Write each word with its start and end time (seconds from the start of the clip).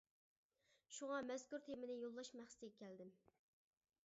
شۇڭا 0.99 1.19
مەزكۇر 1.29 1.63
تېمىنى 1.69 1.99
يوللاش 2.01 2.33
مەقسىتىگە 2.39 2.79
كەلدىم. 2.83 3.15